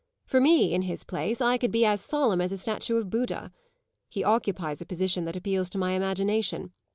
For 0.25 0.41
me, 0.41 0.73
in 0.73 0.81
his 0.81 1.03
place, 1.03 1.41
I 1.41 1.59
could 1.59 1.71
be 1.71 1.85
as 1.85 2.01
solemn 2.01 2.41
as 2.41 2.51
a 2.51 2.57
statue 2.57 2.95
of 2.95 3.11
Buddha. 3.11 3.51
He 4.09 4.23
occupies 4.23 4.81
a 4.81 4.85
position 4.87 5.25
that 5.25 5.35
appeals 5.35 5.69
to 5.69 5.77
my 5.77 5.91
imagination. 5.91 6.73